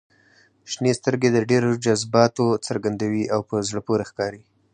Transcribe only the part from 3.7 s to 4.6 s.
پورې ښکاري.